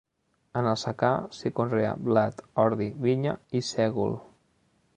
[0.61, 4.21] En el secà, s'hi conrea blat, ordi, vinya i sègol.